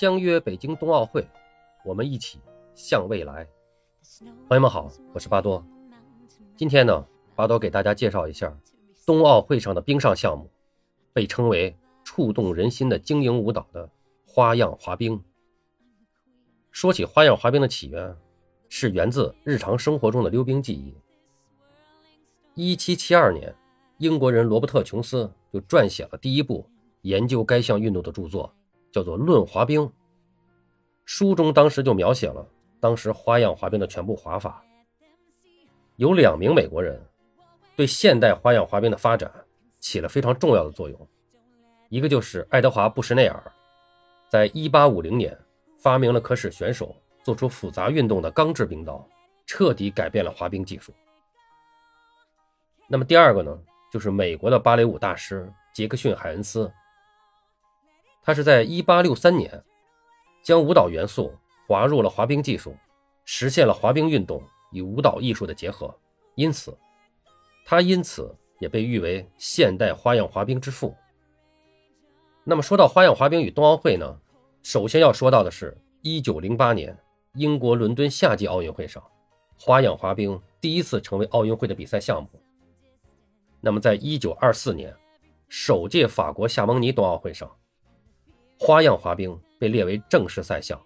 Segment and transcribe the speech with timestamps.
[0.00, 1.28] 相约北京冬奥会，
[1.84, 2.38] 我们一起
[2.74, 3.46] 向未来。
[4.48, 5.62] 朋友们好，我是巴多。
[6.56, 8.58] 今天呢，巴多给大家介绍一下
[9.04, 10.48] 冬奥会上的冰上项目，
[11.12, 13.90] 被称为触动人心的精英舞蹈的
[14.26, 15.22] 花样滑冰。
[16.70, 18.16] 说起花样滑冰的起源，
[18.70, 20.96] 是源自日常生活中的溜冰技艺。
[22.54, 23.54] 一七七二年，
[23.98, 26.64] 英国人罗伯特·琼斯就撰写了第一部
[27.02, 28.50] 研究该项运动的著作。
[28.92, 29.80] 叫做《论滑冰》，
[31.04, 32.46] 书中当时就描写了
[32.80, 34.64] 当时花样滑冰的全部滑法。
[35.96, 37.00] 有两名美国人
[37.76, 39.30] 对现代花样滑冰的发展
[39.78, 41.08] 起了非常重要的作用，
[41.88, 43.52] 一个就是爱德华·布什内尔，
[44.28, 45.38] 在1850年
[45.78, 49.06] 发明了可使选手做出复杂运动的钢制冰刀，
[49.46, 50.92] 彻底改变了滑冰技术。
[52.88, 53.56] 那么第二个呢，
[53.92, 56.70] 就是美国的芭蕾舞大师杰克逊·海恩斯。
[58.30, 59.64] 他是在1863年
[60.40, 61.34] 将舞蹈元素
[61.66, 62.76] 滑入了滑冰技术，
[63.24, 65.92] 实现了滑冰运动与舞蹈艺术的结合，
[66.36, 66.78] 因此
[67.66, 70.94] 他因此也被誉为现代花样滑冰之父。
[72.44, 74.16] 那么说到花样滑冰与冬奥会呢，
[74.62, 76.96] 首先要说到的是1908年
[77.34, 79.02] 英国伦敦夏季奥运会上，
[79.58, 82.28] 花样滑冰第一次成为奥运会的比赛项目。
[83.60, 84.94] 那么在1924年
[85.48, 87.50] 首届法国夏蒙尼冬奥会上。
[88.62, 90.78] 花样滑冰被列为正式赛项，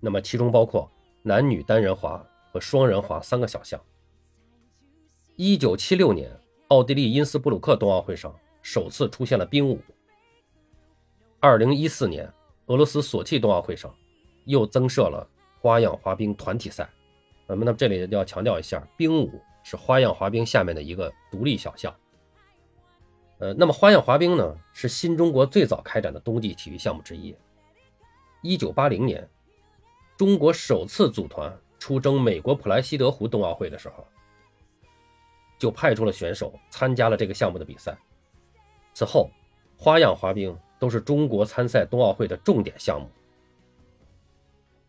[0.00, 0.90] 那么其中包括
[1.22, 3.78] 男女单人滑和双人滑三个小项。
[5.36, 6.34] 一九七六年，
[6.68, 9.78] 奥地利因斯布鲁克冬奥会上首次出现了冰舞。
[11.40, 12.26] 二零一四年，
[12.66, 13.94] 俄罗斯索契冬奥会上
[14.46, 15.28] 又增设了
[15.60, 16.88] 花样滑冰团体赛。
[17.46, 21.94] 那么，那么这里要强调一下，冰舞是花样滑冰下面的一个独立小项。
[23.44, 27.36] 呃，那么花样滑冰呢，是新中国最早开展的冬季体育项目之一。
[28.40, 29.28] 一九八零年，
[30.16, 34.06] 中国首次组团出征美国普莱西德湖冬奥会的时候，
[35.58, 37.94] 就派出了选手参加了这个项目的比赛。
[38.94, 39.28] 此后，
[39.76, 43.06] 花样滑冰都是中国参赛冬奥会的重点项目。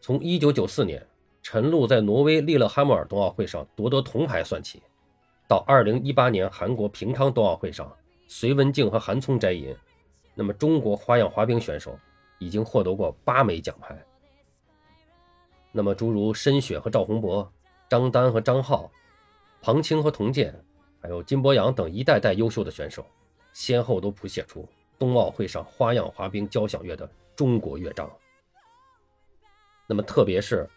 [0.00, 1.06] 从一九九四年
[1.40, 4.82] 陈露在挪威利勒哈默尔冬奥会上夺得铜牌算起，
[5.46, 7.88] 到二零一八年韩国平昌冬奥会上。
[8.32, 9.76] 隋文静和韩聪摘银，
[10.36, 11.98] 那么中国花样滑冰选手
[12.38, 14.00] 已经获得过八枚奖牌。
[15.72, 17.52] 那么诸如申雪和赵宏博、
[17.88, 18.88] 张丹和张浩、
[19.60, 20.54] 庞青和童健，
[21.02, 23.04] 还有金博洋等一代代优秀的选手，
[23.52, 24.64] 先后都谱写出
[24.96, 28.08] 冬奥会上花样滑冰交响乐的中国乐章。
[29.88, 30.70] 那么特别是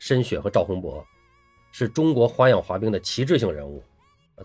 [0.00, 1.06] 申雪和赵宏博，
[1.70, 3.80] 是中国花样滑冰的旗帜性人物。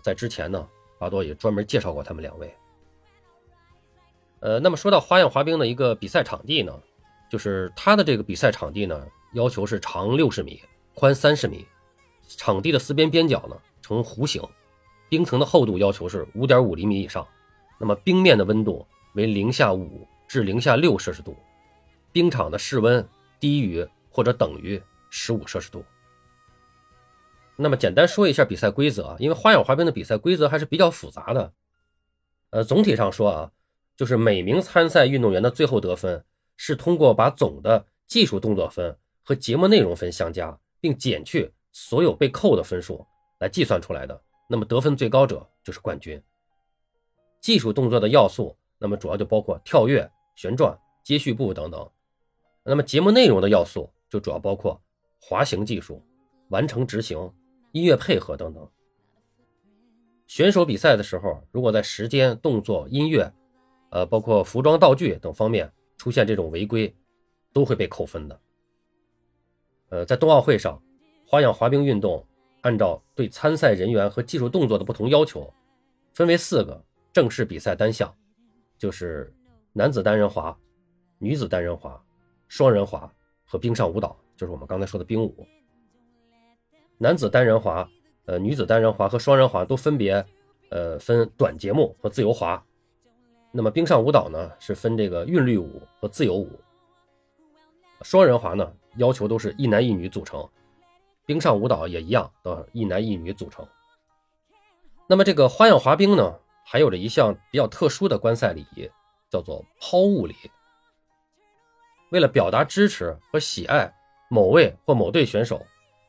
[0.00, 0.64] 在之前呢。
[1.02, 2.54] 巴多也专门介绍过他们两位。
[4.38, 6.72] 呃，那么说到花样滑冰的一个比赛场地呢，
[7.28, 10.62] 就是它的这个比赛场地呢，要求是长六十米，
[10.94, 11.66] 宽三十米，
[12.28, 14.40] 场地的四边边角呢呈弧形，
[15.08, 17.26] 冰层的厚度要求是五点五厘米以上，
[17.80, 21.36] 那么冰面的温度为零下五至零下六摄氏度，
[22.12, 23.04] 冰场的室温
[23.40, 24.80] 低于或者等于
[25.10, 25.84] 十五摄氏度。
[27.62, 31.52] 那么简单说一下比赛规则啊，因为花样滑冰的比赛规则还是比较复杂的。
[32.50, 33.52] 呃，总体上说啊，
[33.96, 36.24] 就是每名参赛运动员的最后得分
[36.56, 43.06] 是通过把总的技术动作分和节目内容分相加，并减去所有被扣的分数
[43.38, 44.20] 来计算出来的。
[44.48, 46.22] 那么得分最高者就是冠军。
[47.40, 51.90] 技术动作的要素，那么主要就包括跳跃、旋转、接续步等等。
[52.64, 54.80] 那么节目内容的要素就主要包括
[55.20, 56.04] 滑行技术、
[56.50, 57.32] 完成执行。
[57.72, 58.70] 音乐配合等等，
[60.26, 63.32] 选手比赛的时候，如果在时间、动作、音乐，
[63.90, 66.94] 呃，包括服装道具等方面出现这种违规，
[67.50, 68.40] 都会被扣分的。
[69.88, 70.80] 呃，在冬奥会上，
[71.26, 72.22] 花样滑冰运动
[72.60, 75.50] 按照对参赛人员和技术动作的不同要求，
[76.12, 78.14] 分为四个正式比赛单项，
[78.76, 79.32] 就是
[79.72, 80.54] 男子单人滑、
[81.18, 81.98] 女子单人滑、
[82.48, 83.10] 双人滑
[83.46, 85.46] 和冰上舞蹈，就是我们刚才说的冰舞。
[86.98, 87.88] 男子单人滑、
[88.26, 90.24] 呃女子单人滑和双人滑都分别，
[90.70, 92.62] 呃分短节目和自由滑。
[93.50, 96.60] 那么冰上舞蹈呢是分这个韵律舞和自由舞。
[98.02, 100.48] 双人滑呢要求都是一男一女组成，
[101.26, 103.66] 冰上舞蹈也一样，都一男一女组成。
[105.08, 106.34] 那么这个花样滑冰呢，
[106.64, 108.88] 还有着一项比较特殊的观赛礼仪，
[109.28, 110.34] 叫做抛物礼。
[112.10, 113.92] 为了表达支持和喜爱
[114.30, 115.60] 某位或某队选手。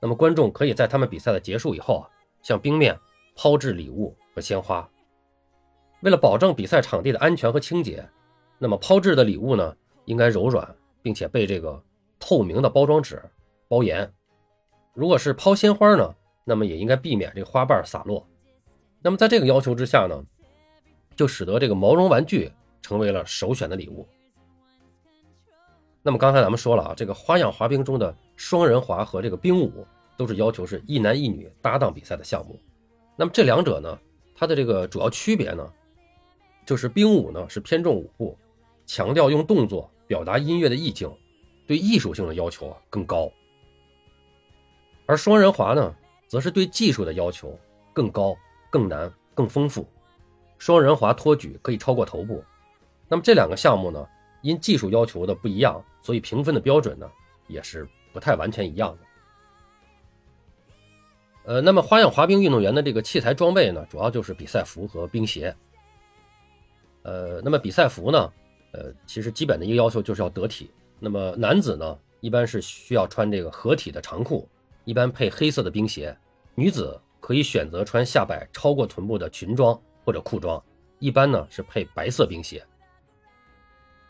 [0.03, 2.03] 那么观众可以在他们比赛的结束以后啊，
[2.41, 2.99] 向冰面
[3.37, 4.85] 抛掷礼物和鲜花。
[6.01, 8.05] 为了保证比赛场地的安全和清洁，
[8.59, 9.73] 那么抛掷的礼物呢，
[10.03, 11.81] 应该柔软、并且被这个
[12.19, 13.23] 透明的包装纸
[13.69, 14.13] 包严。
[14.93, 16.13] 如果是抛鲜花呢，
[16.43, 18.27] 那么也应该避免这个花瓣洒落。
[19.01, 20.21] 那么在这个要求之下呢，
[21.15, 22.51] 就使得这个毛绒玩具
[22.81, 24.05] 成为了首选的礼物。
[26.01, 28.13] 那么刚才咱们说了啊，这个花样滑冰中的
[28.45, 29.87] 双人滑和这个冰舞
[30.17, 32.59] 都是要求是一男一女搭档比赛的项目。
[33.15, 33.97] 那么这两者呢，
[34.35, 35.65] 它的这个主要区别呢，
[36.65, 38.37] 就是冰舞呢是偏重舞步，
[38.85, 41.09] 强调用动作表达音乐的意境，
[41.65, 43.31] 对艺术性的要求啊更高；
[45.05, 45.95] 而双人滑呢，
[46.27, 47.57] 则是对技术的要求
[47.93, 48.35] 更高、
[48.69, 49.87] 更难、更丰富。
[50.57, 52.43] 双人滑托举可以超过头部。
[53.07, 54.05] 那么这两个项目呢？
[54.41, 57.09] 因技术要求的不一样，所以评分的标准呢
[57.47, 58.99] 也是不太完全一样的。
[61.45, 65.53] 呃，那么花样滑冰运动员的这个器材装备呢，主要就是比赛服和冰鞋。
[67.01, 68.31] 呃，那么比赛服呢，
[68.71, 70.71] 呃，其实基本的一个要求就是要得体。
[70.99, 74.47] 那么男子呢，一般是需要穿这个合体的长裤，
[74.85, 76.15] 一般配黑色的冰鞋；
[76.55, 80.63] 女子可以选择穿下摆超过臀部的裙装或者裤装，
[80.99, 82.65] 一般呢是配白色冰鞋。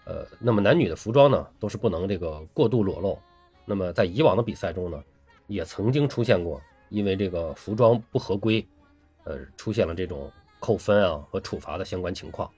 [0.05, 3.17] 呃，那么男女的服装呢，都是不能这个过度裸露。
[3.65, 5.03] 那么在以往的比赛中呢，
[5.47, 8.65] 也曾经出现过因为这个服装不合规，
[9.23, 12.49] 呃，出现了这种扣分啊和处罚的相关情况。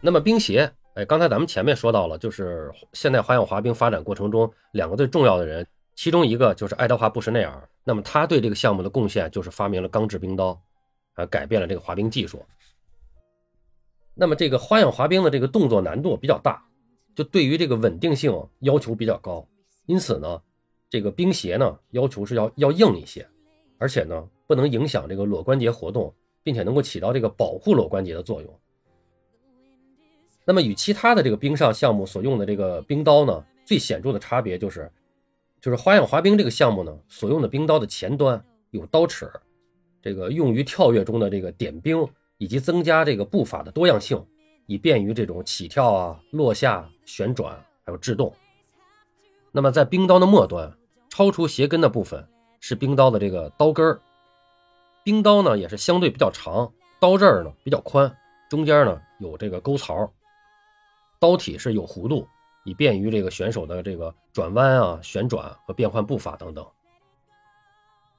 [0.00, 7.68] 那么冰鞋，哎，刚才咱们前面说到了，就是现代花样滑冰发展过程中两个最重要的人，其中一个就是爱德华布什内尔。
[7.84, 10.60] 那么他对这个项目的贡献就是发明了钢制冰刀，
[11.14, 12.44] 啊，改变了这个滑冰技术。
[14.14, 16.62] 那么这个花样滑冰的这个动作难度比较大，
[17.14, 19.46] 就对于这个稳定性要求比较高，
[19.88, 20.40] 因此呢，
[20.88, 23.26] 这个冰鞋呢要求是要要硬一些，
[23.78, 26.14] 而且呢不能影响这个裸关节活动，
[26.44, 28.60] 并且能够起到这个保护裸关节的作用。
[30.44, 34.88] 那么与其他的这个冰上项目所用的这个冰刀呢，最显著的差别就是，
[35.60, 39.28] 就是花样滑冰这个项目呢所用的冰刀的前端有刀齿，
[40.00, 42.08] 这个用于跳跃中的这个点冰。
[42.40, 44.24] 以及增加这个步伐的多样性，
[44.66, 47.52] 以便于这种起跳啊、落下、旋转
[47.84, 48.32] 还有制动。
[49.58, 50.72] 那么在冰刀的末端，
[51.08, 52.24] 超出鞋跟的部分
[52.60, 54.00] 是冰刀的这个刀根儿。
[55.02, 58.08] 冰刀呢也是相对比较长，刀刃儿呢比较宽，
[58.48, 60.08] 中间呢有这个沟槽，
[61.18, 62.24] 刀体是有弧度，
[62.64, 66.64] 以便于这个选手的这个转弯啊、旋转和变换步伐等等。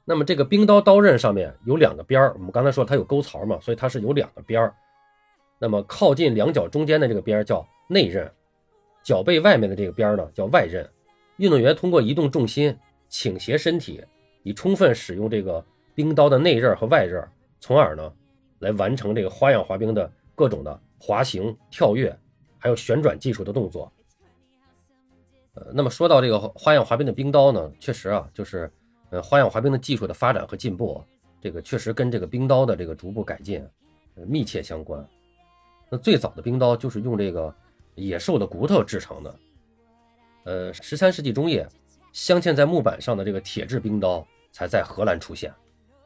[0.04, 4.76] 那么这个冰刀刀刃上面有两个边儿，我们刚才说它有沟槽嘛，所以它是有两个边儿。
[5.58, 8.30] 那么靠近两脚中间的这个边儿叫内刃，
[9.04, 10.86] 脚背外面的这个边儿呢叫外刃。
[11.40, 12.78] 运动员通过移动重心、
[13.08, 14.04] 倾斜身体，
[14.44, 15.66] 以充分使用这个
[15.96, 17.28] 冰刀的内刃和外刃，
[17.60, 18.14] 从而呢
[18.60, 22.16] 来完成这个花样滑冰的各种的滑行、跳跃，
[22.60, 23.92] 还有旋转技术的动作。
[25.56, 28.72] 呃，那么说到这个花样滑冰的冰刀呢，确实啊，就是。
[29.12, 31.04] 呃，花样滑冰的技术的发展和进步，
[31.42, 33.68] 这个确实跟这个冰刀的这个逐步改进，
[34.14, 35.04] 密切相关。
[35.90, 37.52] 那最早的冰刀就是用这个
[37.96, 39.36] 野兽的骨头制成的。
[40.50, 41.64] 呃，十三世纪中叶，
[42.12, 45.54] 镶嵌在木板上的这个铁制冰刀才在荷兰出现。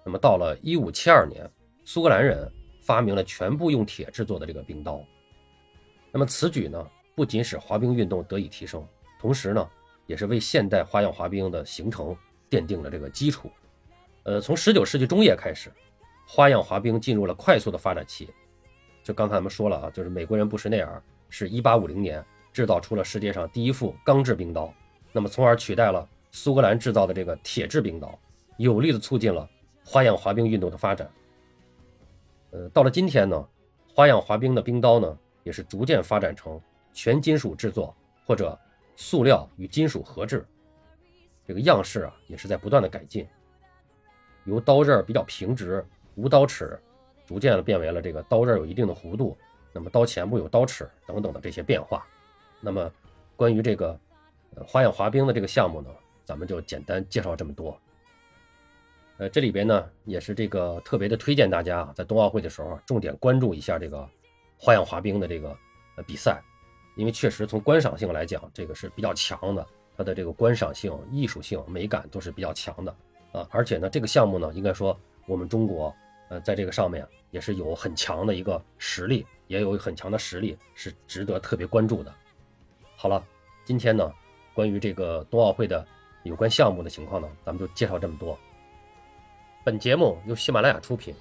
[0.04, 1.50] 那么到了一五七二年，
[1.86, 5.02] 苏格兰人发明了全部用铁制作的这个冰刀。
[6.12, 6.86] 那么此举呢，
[7.16, 8.86] 不仅使滑冰运动得以提升，
[9.18, 9.66] 同时呢，
[10.08, 12.14] 也是为现代花样滑冰的形成。
[12.50, 13.50] 奠定了这个基础，
[14.26, 15.72] 呃，从十九世纪中叶开始，
[16.28, 18.30] 花样滑冰进入了快速的发展期。
[19.04, 22.24] 就刚才咱们说了啊，就是美国人布什内尔是一八五零年
[22.54, 24.72] 制造出了世界上第一副钢制冰刀，
[25.12, 28.18] 那么从而取代了苏格兰制造的这个铁制冰刀，
[28.58, 29.50] 有力的促进了
[29.84, 31.10] 花样滑冰运动的发展。
[32.52, 33.48] 呃，到了今天呢，
[33.94, 36.62] 花样滑冰的冰刀呢，也是逐渐发展成
[36.94, 38.58] 全金属制作或者
[38.96, 40.46] 塑料与金属合制。
[41.46, 43.28] 这个样式啊，也是在不断的改进，
[44.46, 45.84] 由刀刃比较平直、
[46.16, 46.80] 无刀齿，
[47.26, 49.36] 逐渐的变为了这个刀刃有一定的弧度，
[49.74, 52.06] 那么刀前部有刀齿等等的这些变化。
[52.64, 52.90] 那么
[53.36, 54.00] 关于这个
[54.56, 55.90] 呃花样滑冰的这个项目呢，
[56.24, 57.78] 咱们就简单介绍这么多。
[59.18, 64.10] 呃，这里边呢也是这个特别的推荐大家啊在冬奥会的时候重点关注一下这个
[64.58, 65.50] 花样滑冰的这个
[65.98, 66.42] 呃比赛，
[66.96, 69.66] 因为确实从观赏性来讲，这个是比较强的。
[69.96, 72.96] 它的这个观赏性、艺术性、美感都是比较强的
[73.32, 75.94] 啊，而且呢，这个项目呢，应该说我们中国，
[76.30, 82.12] 呃，在这个上面也是有很强的一个实力，也有很强的实力，是值得特别关注的。
[83.04, 83.22] 好了，
[83.66, 84.10] 今天呢，
[84.54, 85.86] 关于这个冬奥会的
[86.24, 88.40] 有关项目的情况呢，咱们就介绍这么多。
[89.62, 91.14] 本节目由喜马拉雅出品，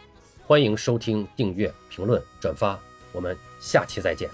[0.46, 2.78] 欢迎收听、订阅、评论、转发，
[3.10, 4.30] 我们下期再见。